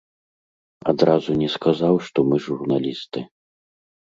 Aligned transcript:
Адразу 0.93 1.35
не 1.43 1.49
сказаў, 1.57 1.95
што 2.07 2.19
мы 2.31 2.35
журналісты. 2.49 3.19